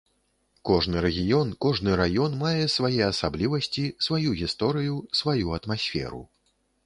Кожны 0.67 1.01
рэгіён, 1.05 1.51
кожны 1.65 1.97
раён 2.01 2.31
мае 2.43 2.63
свае 2.77 3.03
асаблівасці, 3.11 3.85
сваю 4.07 4.29
гісторыю, 4.41 4.95
сваю 5.23 5.45
атмасферу. 5.61 6.23